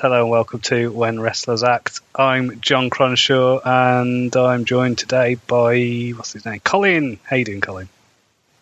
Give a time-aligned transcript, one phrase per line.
[0.00, 2.00] Hello and welcome to When Wrestlers Act.
[2.14, 6.60] I'm John Cronshaw and I'm joined today by, what's his name?
[6.60, 7.18] Colin.
[7.24, 7.88] How you doing, Colin?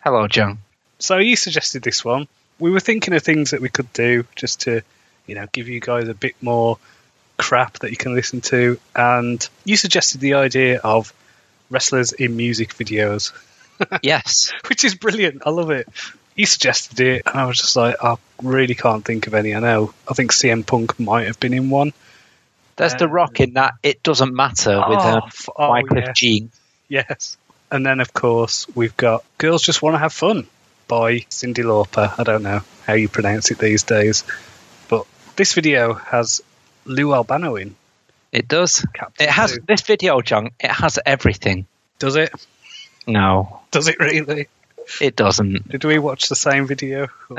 [0.04, 0.58] Hello, John.
[1.00, 2.28] So you suggested this one.
[2.60, 4.82] We were thinking of things that we could do just to,
[5.26, 6.78] you know, give you guys a bit more
[7.36, 8.78] crap that you can listen to.
[8.94, 11.12] And you suggested the idea of
[11.68, 13.32] wrestlers in music videos,
[14.02, 14.52] Yes.
[14.68, 15.42] which is brilliant.
[15.44, 15.88] I love it.
[16.34, 19.54] You suggested it, and I was just like, I really can't think of any.
[19.54, 19.94] I know.
[20.08, 21.92] I think CM Punk might have been in one.
[22.76, 26.12] There's the rock in that It Doesn't Matter with Oh, uh, f- oh, Wyclef yeah.
[26.12, 26.50] Jean.
[26.88, 27.36] Yes.
[27.70, 30.48] And then, of course, we've got Girls Just Want to Have Fun
[30.88, 32.12] by Cyndi Lauper.
[32.18, 34.24] I don't know how you pronounce it these days.
[34.88, 35.06] But
[35.36, 36.40] this video has
[36.84, 37.76] Lou Albano in.
[38.32, 38.84] It does.
[38.92, 39.60] Captain It has Lou.
[39.68, 40.50] this video, John.
[40.58, 41.66] It has everything.
[42.00, 42.32] Does it?
[43.06, 44.48] No, Does it really?
[45.00, 45.68] It doesn't.
[45.68, 47.08] Did we watch the same video?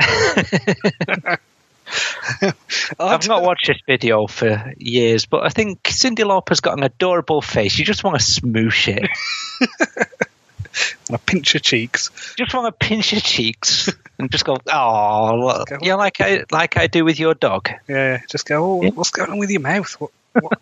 [2.99, 7.41] I've not watched this video for years, but I think Cyndi Lauper's got an adorable
[7.41, 7.77] face.
[7.77, 9.09] You just want to smoosh it.
[11.11, 12.09] I pinch your cheeks.
[12.35, 13.89] Just want to pinch your cheeks
[14.19, 15.77] and just go, oh, Go.
[15.81, 17.69] you know, like I like I do with your dog.
[17.87, 18.79] Yeah, just go.
[18.79, 18.89] Oh, Yeah.
[18.89, 19.93] what's going on with your mouth?
[20.01, 20.11] What?
[20.33, 20.59] what?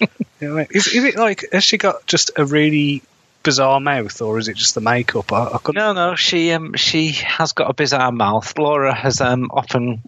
[0.00, 0.08] you
[0.40, 0.66] know, what I mean?
[0.70, 3.02] is, is it like has she got just a really
[3.42, 5.32] bizarre mouth, or is it just the makeup?
[5.32, 5.80] I, I couldn't.
[5.80, 8.58] No, no, she um she has got a bizarre mouth.
[8.58, 10.02] Laura has um often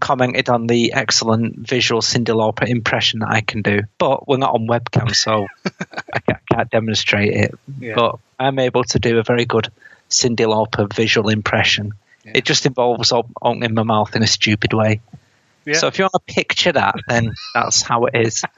[0.00, 4.54] commented on the excellent visual Cyndi Lauper impression that I can do, but we're not
[4.54, 5.46] on webcam, so
[6.12, 7.58] I can't, can't demonstrate it.
[7.78, 7.94] Yeah.
[7.94, 9.70] But I'm able to do a very good
[10.10, 11.92] Cyndi Lauper visual impression.
[12.24, 12.32] Yeah.
[12.36, 15.00] It just involves opening my mouth in a stupid way.
[15.64, 15.74] Yeah.
[15.74, 18.44] So if you want to picture that, then that's how it is.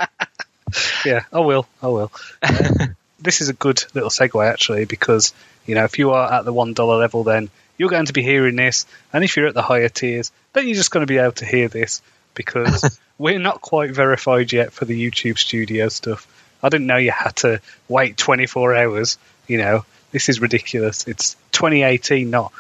[1.05, 1.65] Yeah, I will.
[1.81, 2.11] I will.
[3.19, 5.33] This is a good little segue actually because
[5.67, 8.23] you know if you are at the one dollar level, then you're going to be
[8.23, 11.19] hearing this, and if you're at the higher tiers, then you're just going to be
[11.19, 12.03] able to hear this
[12.35, 16.27] because we're not quite verified yet for the YouTube Studio stuff.
[16.63, 19.19] I didn't know you had to wait 24 hours.
[19.47, 21.07] You know, this is ridiculous.
[21.07, 22.53] It's 2018, not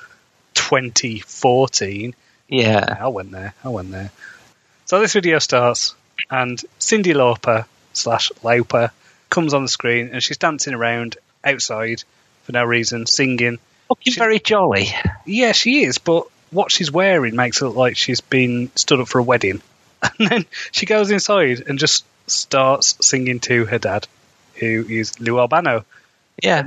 [0.54, 2.14] 2014.
[2.48, 2.96] Yeah.
[3.00, 3.54] I went there.
[3.64, 4.10] I went there.
[4.84, 5.94] So this video starts,
[6.30, 8.90] and Cyndi Lauper slash Lauper
[9.36, 12.02] comes on the screen, and she's dancing around outside
[12.44, 13.58] for no reason, singing.
[13.90, 14.88] Looking She- very jolly.
[15.26, 19.08] Yeah, she is, but what she's wearing makes it look like she's been stood up
[19.08, 19.60] for a wedding.
[20.18, 24.06] And then she goes inside and just starts singing to her dad,
[24.54, 25.84] who is Lou Albano.
[26.42, 26.64] Yeah.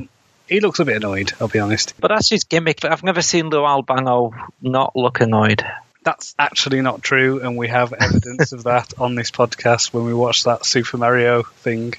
[0.48, 1.94] He looks a bit annoyed, I'll be honest.
[2.00, 2.84] But that's his gimmick.
[2.86, 5.64] I've never seen Lou Albano not look annoyed.
[6.04, 10.14] That's actually not true, and we have evidence of that on this podcast when we
[10.14, 11.94] watched that Super Mario thing.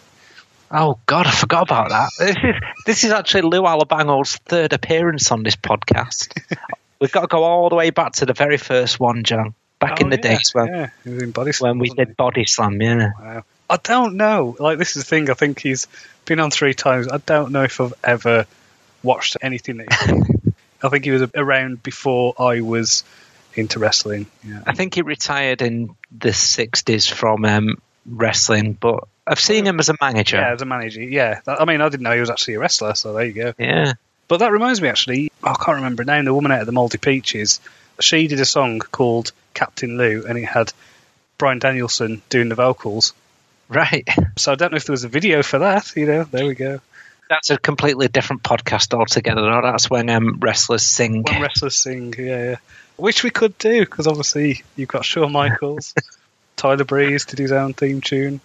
[0.70, 2.10] Oh God, I forgot about that.
[2.18, 2.54] This is
[2.86, 6.40] this is actually Lou Albano's third appearance on this podcast.
[7.00, 9.54] We've got to go all the way back to the very first one, John.
[9.80, 12.44] Back in Oh, the yeah, days when yeah, he in Slam, when we did Body
[12.44, 13.10] Slam, yeah.
[13.18, 13.44] Wow.
[13.70, 14.54] I don't know.
[14.58, 15.30] Like this is the thing.
[15.30, 15.86] I think he's
[16.26, 17.08] been on three times.
[17.08, 18.46] I don't know if I've ever
[19.02, 19.92] watched anything that.
[19.92, 20.52] He's.
[20.82, 23.04] I think he was around before I was
[23.54, 24.26] into wrestling.
[24.44, 24.62] Yeah.
[24.66, 27.76] I think he retired in the '60s from um,
[28.06, 30.38] wrestling, but I've seen him as a manager.
[30.38, 31.02] Yeah, as a manager.
[31.02, 32.94] Yeah, I mean, I didn't know he was actually a wrestler.
[32.94, 33.52] So there you go.
[33.58, 33.92] Yeah.
[34.26, 36.24] But that reminds me, actually, I can't remember her name.
[36.24, 37.60] The woman out of the Moldy Peaches.
[38.00, 40.72] She did a song called Captain Lou, and it had
[41.38, 43.14] Bryan Danielson doing the vocals.
[43.68, 44.06] Right.
[44.36, 45.94] So I don't know if there was a video for that.
[45.94, 46.80] You know, there we go.
[47.28, 49.42] That's a completely different podcast altogether.
[49.42, 49.60] though.
[49.62, 51.22] That's when um, wrestlers sing.
[51.22, 52.56] When wrestlers sing, yeah, yeah.
[52.96, 55.94] Which we could do because obviously you've got Shawn Michaels,
[56.56, 58.40] Tyler Breeze did his own theme tune.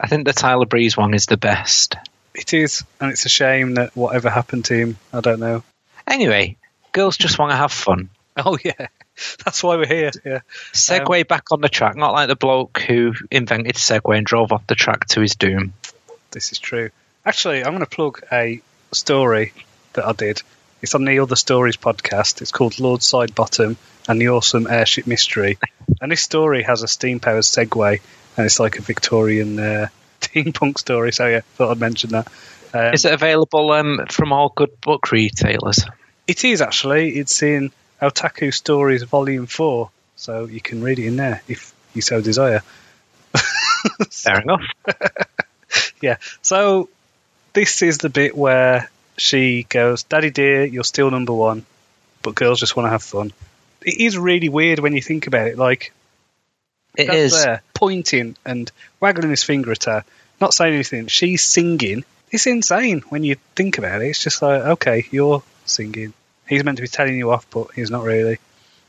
[0.00, 1.96] I think the Tyler Breeze one is the best.
[2.34, 5.64] It is, and it's a shame that whatever happened to him, I don't know.
[6.06, 6.56] Anyway,
[6.92, 8.10] girls just want to have fun.
[8.40, 8.86] Oh yeah,
[9.44, 10.12] that's why we're here.
[10.24, 10.40] Yeah, um,
[10.72, 14.64] Segway back on the track, not like the bloke who invented Segway and drove off
[14.68, 15.72] the track to his doom.
[16.30, 16.90] this is true.
[17.26, 19.54] Actually, I'm going to plug a story
[19.94, 20.42] that I did.
[20.82, 22.40] It's on the Other Stories podcast.
[22.42, 23.76] It's called Lord Side Bottom
[24.08, 25.58] and the Awesome Airship Mystery.
[26.00, 28.00] And this story has a steam powered Segway,
[28.38, 29.88] and it's like a Victorian uh,
[30.20, 31.12] Steampunk story.
[31.12, 32.28] So yeah, thought I'd mention that.
[32.72, 35.84] Um, Is it available um, from all good book retailers?
[36.26, 37.16] It is actually.
[37.16, 42.02] It's in Otaku Stories Volume Four, so you can read it in there if you
[42.02, 42.62] so desire.
[44.10, 44.62] Fair enough.
[46.00, 46.16] yeah.
[46.42, 46.88] So
[47.54, 51.64] this is the bit where she goes, "Daddy dear, you're still number one,
[52.22, 53.32] but girls just want to have fun."
[53.84, 55.56] It is really weird when you think about it.
[55.56, 55.92] Like
[56.98, 57.44] It that's is.
[57.44, 60.04] there, pointing and waggling his finger at her,
[60.40, 61.06] not saying anything.
[61.06, 62.04] She's singing.
[62.30, 64.08] It's insane when you think about it.
[64.08, 66.12] It's just like, okay, you're singing.
[66.48, 68.38] He's meant to be telling you off, but he's not really.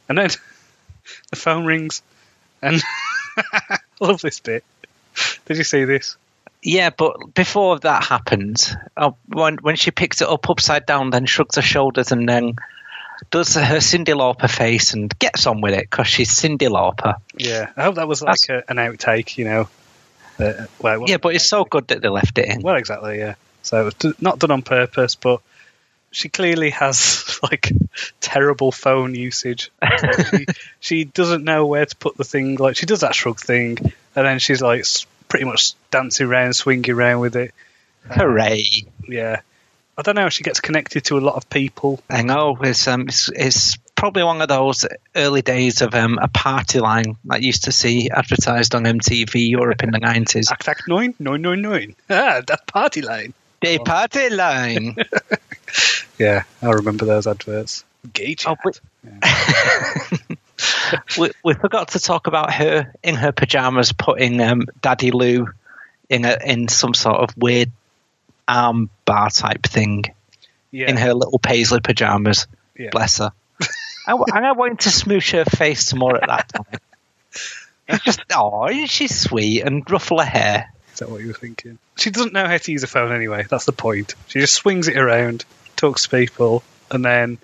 [0.09, 0.29] And then
[1.29, 2.01] the phone rings,
[2.63, 2.81] and
[3.37, 4.63] I love this bit.
[5.45, 6.17] Did you see this?
[6.63, 11.25] Yeah, but before that happens, uh, when when she picks it up upside down, then
[11.25, 12.55] shrugs her shoulders and then
[13.31, 17.15] does her Cyndi Lauper face and gets on with it because she's Cyndi Lauper.
[17.37, 19.69] Yeah, I hope that was like a, an outtake, you know.
[20.39, 22.61] Uh, well, Yeah, but it's so good that they left it in.
[22.61, 23.35] Well, exactly, yeah.
[23.61, 25.41] So it was d- not done on purpose, but
[26.11, 27.71] she clearly has like
[28.21, 29.71] terrible phone usage.
[29.97, 30.45] So she,
[30.79, 32.55] she doesn't know where to put the thing.
[32.55, 33.77] Like she does that shrug thing,
[34.15, 34.85] and then she's like
[35.27, 37.53] pretty much dancing around, swinging around with it.
[38.09, 38.63] Hooray!
[39.07, 39.41] Yeah,
[39.99, 40.27] I don't know.
[40.27, 41.99] if She gets connected to a lot of people.
[42.09, 46.29] I know it's um it's, it's probably one of those early days of um a
[46.29, 50.49] party line that used to see advertised on MTV Europe in the nineties.
[50.51, 51.95] Act Act Nine, nine, nine, nine.
[52.09, 53.33] Ah, that party line.
[53.61, 54.95] The party line.
[56.17, 57.83] Yeah, I remember those adverts.
[58.13, 58.57] Gay Oh, chat.
[58.63, 58.81] but-
[61.19, 65.47] we, we forgot to talk about her in her pajamas putting um, Daddy Lou
[66.09, 67.71] in a in some sort of weird
[68.49, 70.03] arm bar type thing
[70.71, 72.47] yeah, in her little paisley pajamas.
[72.77, 72.89] yeah.
[72.91, 73.31] Bless her.
[74.07, 76.79] I, and I wanted to smooch her face some more at that time.
[77.87, 80.71] It's just oh, isn't she sweet and ruffle her hair?
[80.93, 81.79] Is that what you were thinking?
[81.97, 83.45] She doesn't know how to use a phone anyway.
[83.49, 84.15] That's the point.
[84.27, 87.39] She just swings it around, talks to people, and then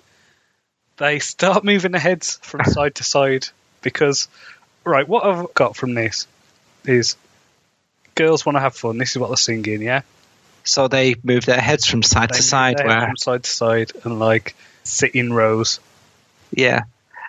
[0.98, 3.48] they start moving their heads from side to side
[3.82, 4.28] because,
[4.84, 6.26] right, what I've got from this
[6.84, 7.16] is
[8.14, 8.98] girls want to have fun.
[8.98, 10.02] This is what they're singing, yeah?
[10.66, 12.84] So they move their heads from side They to side.
[12.84, 14.54] Where from side to side and like
[14.84, 15.80] sit in rows.
[16.50, 16.82] Yeah.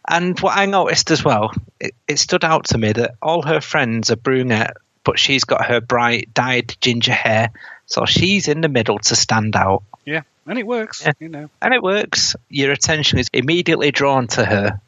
[0.07, 3.60] And what I noticed as well, it, it stood out to me that all her
[3.60, 7.50] friends are brunette, but she's got her bright dyed ginger hair,
[7.88, 9.83] so she's in the middle to stand out.
[10.06, 11.12] Yeah, and it works, Yeah.
[11.19, 11.50] you know.
[11.62, 12.38] And it works.
[12.50, 14.80] Your attention is immediately drawn to her.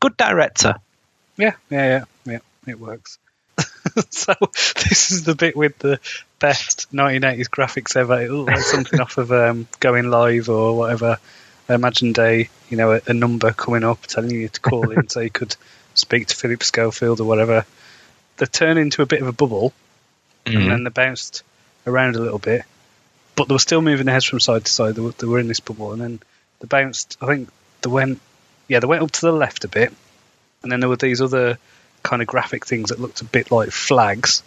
[0.00, 0.74] Good director.
[1.38, 2.38] Yeah, yeah, yeah, yeah.
[2.66, 3.18] It works.
[4.10, 4.34] so
[4.74, 6.00] this is the bit with the
[6.38, 8.20] best 1980s graphics ever.
[8.20, 11.18] It looked like something off of um, Going Live or whatever.
[11.68, 15.20] Imagine Day, you know, a, a number coming up telling you to call in so
[15.20, 15.56] you could
[15.94, 17.64] speak to Philip Schofield or whatever.
[18.36, 19.72] They turn into a bit of a bubble
[20.46, 21.42] and then they bounced
[21.86, 22.62] around a little bit,
[23.34, 24.94] but they were still moving their heads from side to side.
[24.94, 26.20] They were, they were in this bubble, and then
[26.60, 27.16] they bounced.
[27.20, 27.48] I think
[27.82, 28.20] they went,
[28.68, 29.92] yeah, they went up to the left a bit,
[30.62, 31.58] and then there were these other
[32.06, 34.42] kind of graphic things that looked a bit like flags,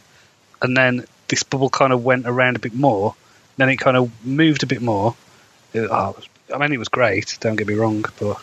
[0.62, 3.16] and then this bubble kind of went around a bit more.
[3.58, 5.16] Then it kind of moved a bit more.
[5.74, 6.18] It- oh,
[6.54, 7.38] I mean, it was great.
[7.40, 8.42] Don't get me wrong, but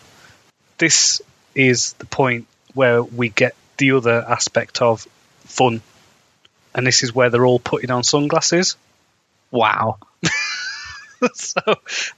[0.78, 1.22] this
[1.54, 5.06] is the point where we get the other aspect of
[5.44, 5.80] fun
[6.76, 8.76] and this is where they're all putting on sunglasses.
[9.50, 9.98] Wow.
[11.34, 11.60] so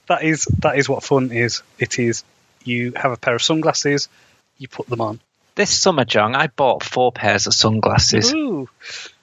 [0.08, 1.62] that is that is what fun is.
[1.78, 2.24] It is
[2.64, 4.08] you have a pair of sunglasses,
[4.58, 5.20] you put them on.
[5.58, 8.32] This summer, John, I bought four pairs of sunglasses.
[8.32, 8.68] Ooh.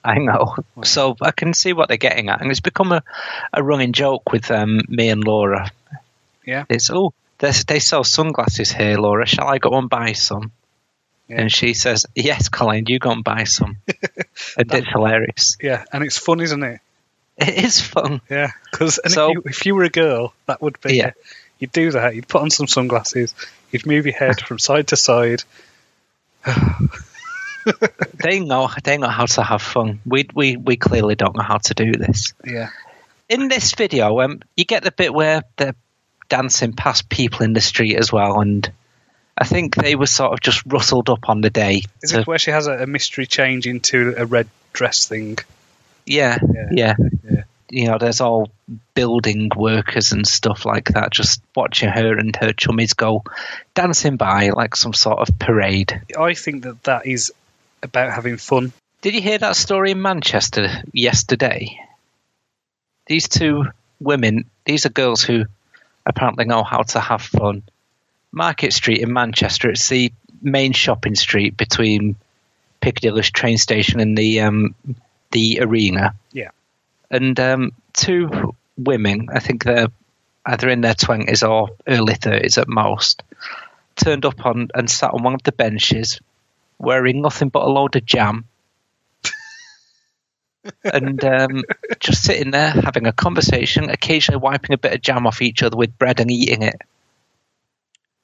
[0.04, 0.54] I know.
[0.84, 2.42] So I can see what they're getting at.
[2.42, 3.02] And it's become a,
[3.54, 5.70] a running joke with um, me and Laura.
[6.44, 6.66] Yeah.
[6.68, 9.24] It's, oh, they, they sell sunglasses here, Laura.
[9.26, 10.52] Shall I go and buy some?
[11.26, 11.40] Yeah.
[11.40, 13.78] And she says, Yes, Colin, you go and buy some.
[14.58, 15.56] and it's hilarious.
[15.62, 16.80] Yeah, and it's fun, isn't it?
[17.38, 18.20] It is fun.
[18.28, 21.12] Yeah, because So- if, you, if you were a girl, that would be Yeah.
[21.58, 22.14] You'd do that.
[22.14, 23.34] You'd put on some sunglasses.
[23.70, 25.42] You'd move your head from side to side.
[28.22, 30.00] They know they know how to have fun.
[30.06, 32.32] We we we clearly don't know how to do this.
[32.44, 32.68] Yeah,
[33.28, 35.74] In this video, um, you get the bit where they're
[36.28, 38.70] dancing past people in the street as well, and
[39.36, 41.82] I think they were sort of just rustled up on the day.
[42.02, 45.38] is to- it where she has a, a mystery change into a red dress thing?
[46.06, 46.68] yeah, Yeah.
[46.70, 46.94] yeah,
[47.28, 47.35] Yeah.
[47.76, 48.48] You know, there's all
[48.94, 53.22] building workers and stuff like that, just watching her and her chummies go
[53.74, 56.00] dancing by like some sort of parade.
[56.18, 57.34] I think that that is
[57.82, 58.72] about having fun.
[59.02, 61.78] Did you hear that story in Manchester yesterday?
[63.08, 63.66] These two
[64.00, 65.44] women, these are girls who
[66.06, 67.62] apparently know how to have fun.
[68.32, 72.16] Market Street in Manchester, it's the main shopping street between
[72.80, 74.74] Piccadilly train station and the um,
[75.30, 76.14] the arena.
[76.32, 76.52] Yeah.
[77.10, 79.88] And um, two women, I think they're
[80.44, 83.22] either in their twenties or early thirties at most,
[83.96, 86.20] turned up on and sat on one of the benches,
[86.78, 88.44] wearing nothing but a load of jam,
[90.84, 91.64] and um,
[92.00, 95.76] just sitting there having a conversation, occasionally wiping a bit of jam off each other
[95.76, 96.80] with bread and eating it.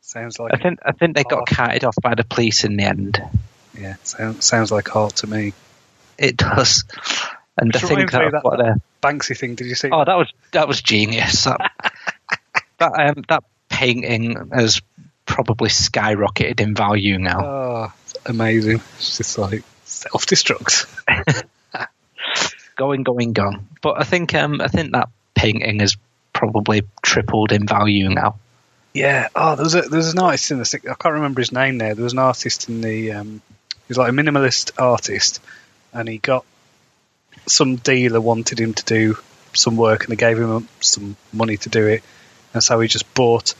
[0.01, 2.85] Sounds like I think I think they got carted off by the police in the
[2.85, 3.23] end.
[3.79, 5.55] yeah, sounds sounds like art to me.
[6.19, 6.85] It does,
[7.59, 8.77] and I think that's that- what they're.
[9.03, 9.57] Banksy thing.
[9.57, 9.89] Did you see?
[9.91, 11.45] Oh, that was that was genius.
[11.45, 11.73] That
[12.79, 14.81] that, um, that painting has
[15.27, 17.45] probably skyrocketed in value now.
[17.45, 17.93] Oh,
[18.27, 18.77] amazing.
[18.97, 20.87] It's just like Self destruct.
[22.77, 23.69] going, going, gone.
[23.83, 25.97] But I think um, I think that painting has
[26.33, 28.37] probably tripled in value now.
[28.95, 29.29] Yeah.
[29.35, 30.81] Oh, there was a, there was an artist in the.
[30.91, 31.95] I can't remember his name there.
[31.95, 33.13] There was an artist in the.
[33.13, 35.41] Um, he was like a minimalist artist,
[35.93, 36.45] and he got
[37.47, 39.19] some dealer wanted him to do
[39.55, 42.03] some work, and they gave him some money to do it,
[42.55, 43.55] and so he just bought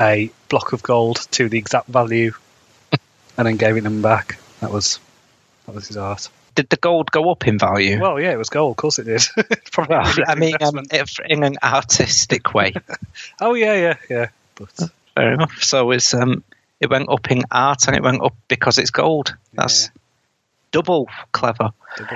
[0.00, 2.32] a block of gold to the exact value,
[3.36, 4.38] and then gave it them back.
[4.60, 4.98] That was
[5.66, 6.28] that was his art.
[6.54, 8.00] Did the gold go up in value?
[8.00, 8.72] Well, yeah, it was gold.
[8.72, 9.22] Of course, it did.
[9.72, 9.96] Probably.
[9.96, 10.80] Well, I mean, um,
[11.26, 12.74] in an artistic way.
[13.40, 14.26] oh yeah, yeah, yeah.
[14.54, 15.62] But fair enough.
[15.62, 16.44] So it's um,
[16.80, 19.34] it went up in art and it went up because it's gold.
[19.52, 20.00] That's yeah.
[20.70, 21.70] double clever.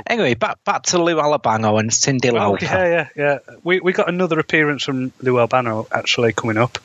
[0.07, 3.39] Anyway, back back to Lou Albano and Cyndi oh, yeah, yeah, yeah.
[3.63, 6.79] We we got another appearance from Lou Albano actually coming up.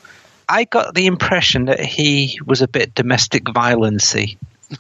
[0.48, 4.38] I got the impression that he was a bit domestic violency.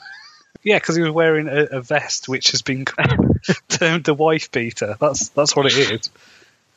[0.65, 2.86] Yeah, because he was wearing a, a, vest which has been
[3.67, 4.96] termed a wife beater.
[4.98, 6.10] That's that's what it is.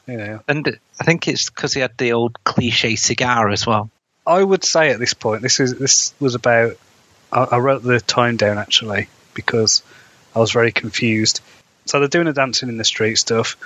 [0.09, 0.41] You know.
[0.49, 3.89] And I think it's because he had the old cliche cigar as well.
[4.27, 6.77] I would say at this point, this is this was about.
[7.31, 9.85] I, I wrote the time down actually because
[10.37, 11.41] I was very confused.
[11.87, 13.57] So they're doing the dancing in the street stuff,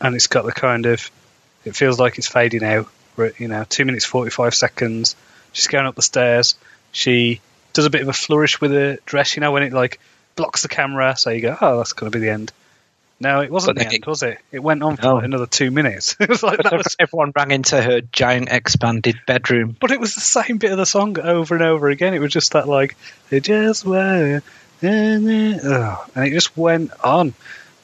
[0.00, 1.10] and it's got the kind of.
[1.64, 2.88] It feels like it's fading out.
[3.38, 5.14] You know, two minutes forty five seconds.
[5.52, 6.56] She's going up the stairs.
[6.92, 7.40] She
[7.74, 10.00] does a bit of a flourish with her dress, you know, when it like
[10.36, 12.52] blocks the camera, so you go, oh, that's going to be the end.
[13.20, 14.38] No, it wasn't the end, was it?
[14.50, 16.16] It went on for like another two minutes.
[16.20, 19.76] it was like that was, everyone ran into her giant expanded bedroom.
[19.78, 22.14] But it was the same bit of the song over and over again.
[22.14, 22.96] It was just that like
[23.30, 24.42] it just went,
[24.84, 27.34] and it just went on.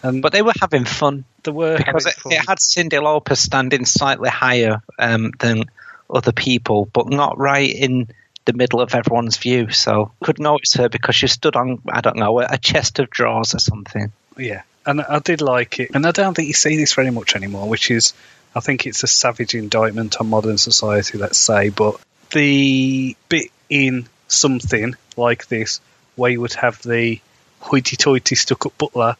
[0.02, 1.25] And but they were having fun.
[1.42, 5.64] They were because it, it, had Cyndi Lauper standing slightly higher um, than
[6.09, 8.09] other people, but not right in
[8.47, 9.71] the middle of everyone's view.
[9.71, 13.54] So could notice her because she stood on, I don't know, a chest of drawers
[13.54, 14.11] or something.
[14.38, 15.90] Yeah, and I did like it.
[15.95, 18.14] And I don't think you see this very much anymore, which is,
[18.54, 21.69] I think it's a savage indictment on modern society, let's say.
[21.69, 22.00] But
[22.33, 25.80] the bit in something like this
[26.20, 27.20] where you would have the
[27.60, 29.16] hoity toity stuck up butler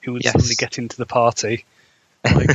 [0.00, 0.32] who would yes.
[0.32, 1.64] suddenly get into the party.
[2.24, 2.50] Like,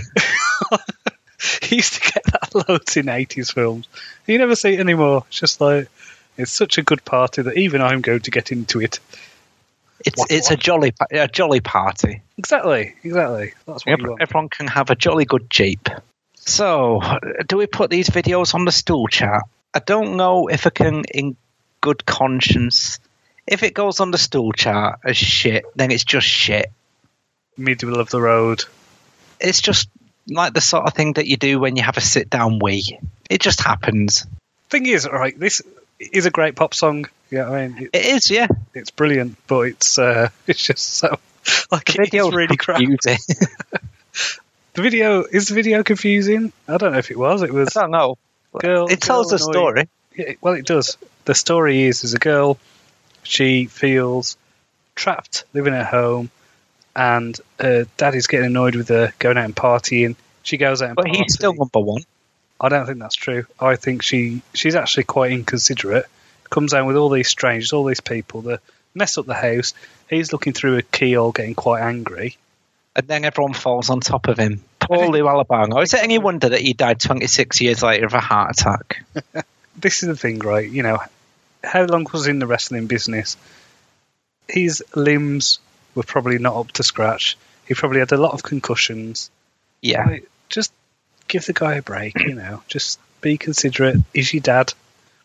[1.62, 3.88] he used to get that loads in 80s films.
[4.26, 5.26] You never see it anymore.
[5.28, 5.90] It's just like,
[6.38, 9.00] it's such a good party that even I'm going to get into it.
[10.04, 10.60] It's what, it's what?
[10.60, 12.24] a jolly a jolly party.
[12.38, 13.54] Exactly, exactly.
[13.68, 15.88] That's what Every, Everyone can have a jolly good jeep.
[16.36, 17.02] So,
[17.48, 19.44] do we put these videos on the stool chart?
[19.74, 21.38] I don't know if I can, in
[21.80, 23.00] good conscience,
[23.48, 26.72] if it goes on the stool chart as shit, then it's just shit.
[27.58, 28.64] Middle of the road.
[29.40, 29.90] It's just
[30.28, 33.00] like the sort of thing that you do when you have a sit down wee.
[33.30, 34.26] It just happens.
[34.70, 35.62] Thing is, right, this
[36.00, 37.06] is a great pop song.
[37.30, 38.30] Yeah, I mean, it is.
[38.30, 41.20] Yeah, it's brilliant, but it's uh, it's just so
[41.72, 42.80] like the it's really crap.
[44.74, 46.54] the video is the video confusing.
[46.68, 47.42] I don't know if it was.
[47.42, 47.76] It was.
[47.76, 48.18] I don't know.
[48.60, 49.90] Girl, it tells a story.
[50.16, 50.98] Yeah, well, it does.
[51.26, 52.58] The story is: there's a girl.
[53.24, 54.38] She feels
[54.96, 56.30] trapped living at home,
[56.96, 60.16] and uh, daddy's getting annoyed with her going out and partying.
[60.44, 62.04] She goes out and but he's still number one.
[62.60, 63.46] I don't think that's true.
[63.60, 66.06] I think she she's actually quite inconsiderate.
[66.50, 68.62] Comes down with all these strangers, all these people that
[68.94, 69.74] mess up the house.
[70.10, 72.38] He's looking through a keyhole, getting quite angry.
[72.96, 74.64] And then everyone falls on top of him.
[74.80, 75.80] Poor Lou Albano.
[75.80, 79.04] Is it any wonder that he died 26 years later of a heart attack?
[79.76, 80.70] this is the thing, right?
[80.70, 81.00] You know,
[81.64, 83.38] how long was in the wrestling business?
[84.48, 85.60] His limbs
[85.96, 87.38] were probably not up to scratch.
[87.68, 89.32] He probably had a lot of concussions.
[89.82, 90.06] Yeah.
[90.06, 90.74] Like, just
[91.28, 92.62] give the guy a break, you know.
[92.68, 93.98] Just be considerate.
[94.14, 94.74] Is your dad?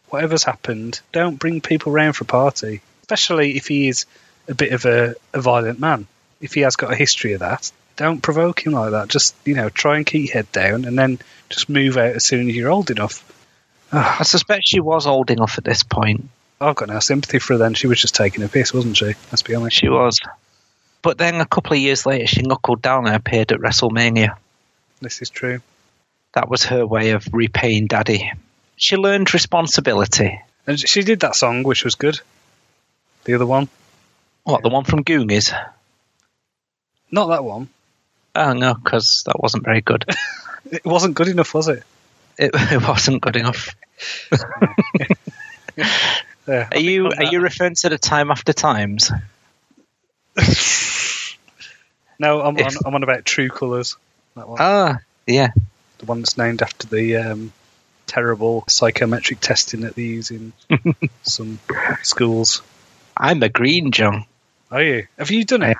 [0.08, 2.80] Whatever's happened, don't bring people round for a party.
[3.02, 4.06] Especially if he is
[4.48, 6.06] a bit of a, a violent man.
[6.40, 9.08] If he has got a history of that, don't provoke him like that.
[9.08, 11.18] Just, you know, try and keep your head down and then
[11.50, 13.24] just move out as soon as you're old enough.
[13.92, 16.28] I suspect she was old enough at this point.
[16.60, 17.74] I've got no sympathy for her then.
[17.74, 19.06] She was just taking a piss, wasn't she?
[19.06, 19.76] Let's be honest.
[19.76, 20.20] She was.
[21.02, 24.36] But then a couple of years later, she knuckled down and appeared at WrestleMania.
[25.00, 25.60] This is true.
[26.34, 28.32] That was her way of repaying Daddy.
[28.76, 30.40] She learned responsibility.
[30.66, 32.20] And she did that song, which was good.
[33.24, 33.68] The other one.
[34.42, 35.52] What, the one from Goonies?
[37.10, 37.68] Not that one.
[38.34, 40.04] Oh, no, because that wasn't very good.
[40.70, 41.82] it wasn't good enough, was it?
[42.38, 43.74] It, it wasn't good enough.
[45.76, 49.10] yeah, are you are you referring to the time after times?
[52.18, 53.96] no, I'm on, I'm on about True Colours.
[54.36, 55.48] Ah, yeah
[55.98, 57.52] the one that's named after the um,
[58.06, 60.52] terrible psychometric testing that they use in
[61.22, 61.58] some
[62.02, 62.62] schools.
[63.16, 64.24] I'm a green, John.
[64.70, 65.06] Are you?
[65.18, 65.76] Have you done it?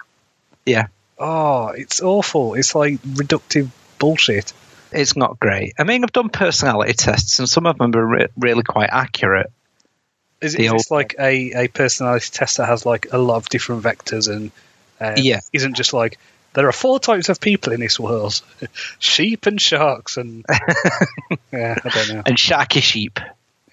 [0.67, 0.89] Yeah.
[1.19, 2.55] Oh, it's awful.
[2.55, 4.53] It's like reductive bullshit.
[4.93, 5.75] It's not great.
[5.79, 9.51] I mean, I've done personality tests, and some of them are re- really quite accurate.
[10.41, 13.19] Is it The is this old- like a, a personality test that has like a
[13.19, 14.51] lot of different vectors and
[15.01, 15.41] uh, Yeah.
[15.53, 16.19] isn't just like
[16.55, 18.41] there are four types of people in this world:
[18.99, 20.45] sheep and sharks and
[21.53, 23.21] yeah, I don't know And sharky sheep,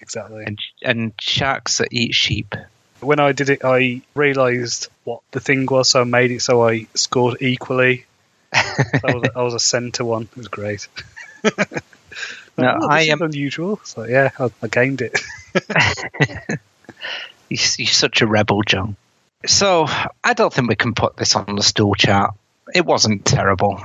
[0.00, 0.44] exactly.
[0.44, 2.54] and and sharks that eat sheep.
[3.00, 6.66] when I did it, I realised what the thing was, so I made it so
[6.68, 8.06] I scored equally.
[8.56, 10.22] I was, I was a centre one.
[10.22, 10.88] It was great.
[12.58, 13.20] No, Oh, I am.
[13.20, 13.78] unusual.
[13.84, 15.20] So yeah, I, I gained it.
[17.50, 18.96] You're, such a rebel, John.
[19.44, 19.86] So
[20.24, 22.34] I don't think we can put this on the stool chart.
[22.74, 23.84] It wasn't terrible.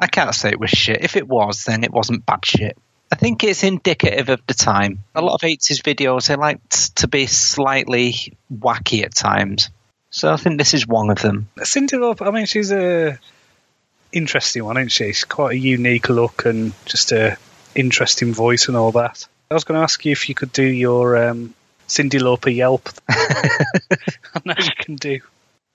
[0.00, 1.02] I can't say it was shit.
[1.02, 2.76] If it was, then it wasn't bad shit.
[3.12, 4.98] I think it's indicative of the time.
[5.14, 6.58] A lot of 80s videos, they like
[6.96, 9.70] to be slightly wacky at times.
[10.10, 11.48] So I think this is one of them.
[11.58, 13.18] Cyndi Lauper, I mean, she's a
[14.12, 15.06] interesting one, isn't she?
[15.12, 17.36] She's quite a unique look and just a
[17.74, 19.26] interesting voice and all that.
[19.50, 21.54] I was going to ask you if you could do your um,
[21.88, 22.88] Cyndi Lauper Yelp.
[23.08, 25.20] I know you can do.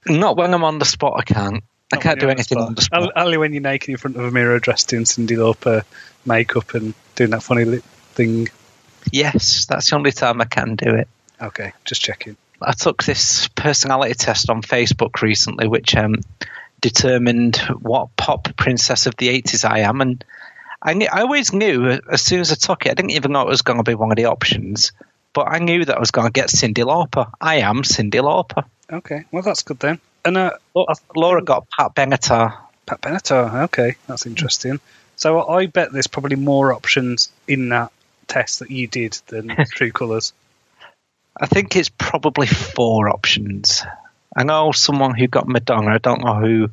[0.08, 1.64] Not when I'm on the spot, I can't.
[1.92, 3.02] I can't do anything on the spot.
[3.02, 5.84] Only- Only when you're naked in front of a mirror, dressed in Cyndi Lauper
[6.26, 8.48] makeup and doing that funny lip thing.
[9.12, 11.08] Yes, that's the only time I can do it.
[11.42, 12.38] Okay, just checking.
[12.62, 16.16] I took this personality test on Facebook recently, which um,
[16.84, 20.02] determined what pop princess of the 80s I am.
[20.02, 20.24] And
[20.82, 23.42] I, knew, I always knew as soon as I took it, I didn't even know
[23.42, 24.92] it was going to be one of the options,
[25.32, 27.32] but I knew that I was going to get Cyndi Lauper.
[27.40, 28.66] I am Cyndi Lauper.
[28.92, 30.02] Okay, well that's good then.
[30.26, 32.58] And uh, Laura, Laura got Pat Benatar.
[32.86, 33.64] Pat Benatar.
[33.64, 34.82] Okay, that's interesting.
[35.16, 37.94] So I bet there's probably more options in that
[38.28, 40.34] test that you did than True Colours.
[41.40, 43.84] I think it's probably four options.
[44.36, 45.92] I know someone who got Madonna.
[45.92, 46.70] I don't know who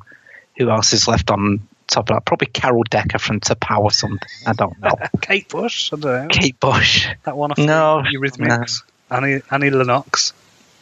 [0.56, 2.24] who else is left on top of that.
[2.24, 4.18] Probably Carol Decker from T'Pau or something.
[4.46, 4.94] I don't know.
[5.20, 5.92] Kate Bush.
[5.92, 6.28] I don't know.
[6.28, 7.08] Kate Bush.
[7.24, 8.82] That one off No, Eurythmics.
[9.10, 10.32] Annie, Annie Lennox.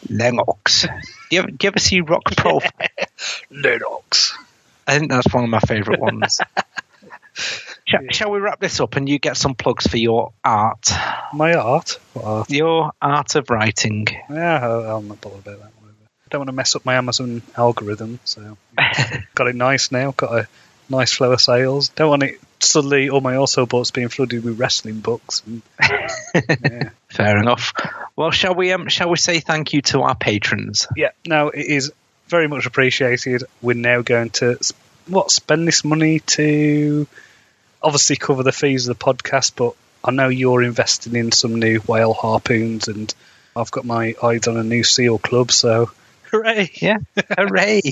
[0.08, 0.82] Lennox.
[0.82, 0.88] Do
[1.30, 2.60] you ever, do you ever see Rock Pro?
[3.50, 4.36] Lennox.
[4.86, 6.40] I think that's one of my favourite ones.
[7.84, 10.90] Shall, shall we wrap this up and you get some plugs for your art?
[11.32, 11.98] My art.
[12.12, 12.50] What art?
[12.50, 14.08] Your art of writing.
[14.28, 15.77] Yeah, I'll not bother about that.
[16.28, 18.58] I don't want to mess up my Amazon algorithm, so
[19.34, 20.10] got it nice now.
[20.10, 20.48] Got a
[20.90, 21.88] nice flow of sales.
[21.88, 25.42] Don't want it suddenly all my also books being flooded with wrestling books.
[25.46, 25.62] And,
[26.44, 26.90] yeah.
[27.08, 27.72] Fair enough.
[28.14, 30.86] Well, shall we um, shall we say thank you to our patrons?
[30.94, 31.92] yeah, no, it is
[32.26, 33.44] very much appreciated.
[33.62, 34.58] We're now going to
[35.06, 37.06] what spend this money to
[37.82, 39.72] obviously cover the fees of the podcast, but
[40.04, 43.14] I know you're investing in some new whale harpoons, and
[43.56, 45.50] I've got my eyes on a new seal club.
[45.52, 45.90] So,
[46.30, 46.70] hooray!
[46.74, 46.98] Yeah,
[47.36, 47.82] hooray!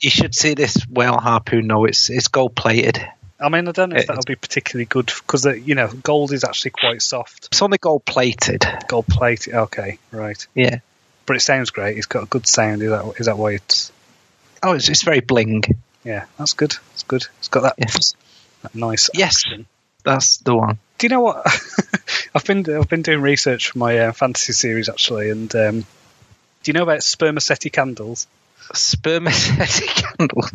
[0.00, 1.66] you should see this whale harpoon.
[1.68, 3.04] No, it's it's gold plated.
[3.40, 6.44] I mean, I don't know if that'll be particularly good because you know gold is
[6.44, 7.46] actually quite soft.
[7.46, 8.64] It's only gold plated.
[8.88, 9.54] Gold plated.
[9.54, 10.46] okay, right.
[10.54, 10.78] Yeah.
[11.26, 11.96] But it sounds great.
[11.96, 12.82] It's got a good sound.
[12.82, 13.90] Is that is that why it's?
[14.62, 15.62] Oh, it's, it's very bling.
[16.04, 16.74] Yeah, that's good.
[16.94, 17.26] It's good.
[17.38, 18.14] It's got that, Yes,
[18.62, 19.10] that nice.
[19.14, 19.42] Yes.
[19.46, 19.66] action.
[20.04, 20.78] that's the one.
[20.98, 21.44] Do you know what?
[22.34, 25.86] I've been I've been doing research for my uh, fantasy series actually, and um,
[26.62, 28.26] do you know about spermaceti candles?
[28.72, 29.86] Spermaceti
[30.18, 30.52] candles?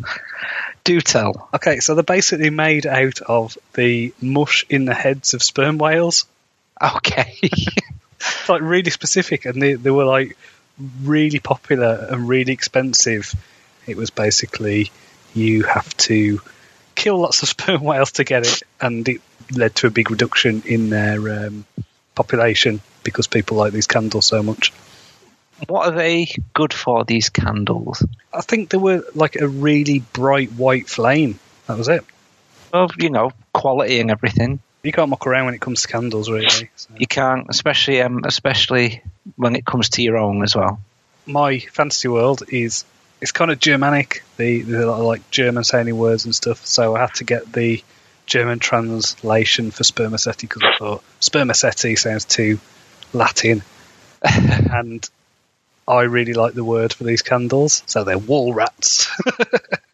[0.84, 1.48] Do tell.
[1.54, 6.26] Okay, so they're basically made out of the mush in the heads of sperm whales.
[6.82, 7.38] Okay.
[8.20, 10.36] It's like really specific, and they they were like
[11.02, 13.32] really popular and really expensive.
[13.86, 14.90] It was basically
[15.34, 16.40] you have to
[16.94, 19.20] kill lots of sperm whales to get it, and it
[19.52, 21.64] led to a big reduction in their um,
[22.14, 24.72] population because people like these candles so much.
[25.66, 27.04] What are they good for?
[27.04, 28.04] These candles?
[28.32, 31.38] I think they were like a really bright white flame.
[31.66, 32.04] That was it.
[32.72, 34.60] Well, you know, quality and everything.
[34.82, 36.70] You can't muck around when it comes to candles, really.
[36.76, 36.90] So.
[36.96, 39.02] You can't, especially um, especially
[39.36, 40.80] when it comes to your own as well.
[41.26, 42.84] My fantasy world is
[43.20, 44.22] it's kind of Germanic.
[44.36, 46.64] The the lot of, like German sounding words and stuff.
[46.64, 47.82] So I had to get the
[48.26, 52.60] German translation for spermaceti because I thought spermaceti sounds too
[53.12, 53.62] Latin,
[54.22, 55.08] and
[55.88, 57.82] I really like the word for these candles.
[57.86, 59.08] So they're wall rats.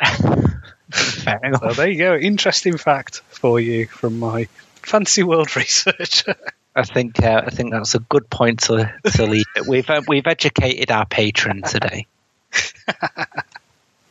[1.61, 2.15] So there you go.
[2.15, 4.49] Interesting fact for you from my
[4.83, 6.25] fantasy world research.
[6.77, 9.67] I think uh, I think that's a good point to to leave it.
[9.67, 12.07] We've uh, we've educated our patron today.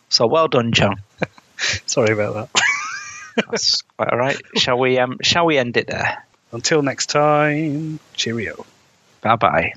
[0.10, 0.96] so well done, John.
[1.86, 2.62] Sorry about that.
[3.50, 4.40] That's quite all right.
[4.58, 6.26] Shall we um shall we end it there?
[6.52, 8.66] Until next time, cheerio.
[9.22, 9.74] Bye bye.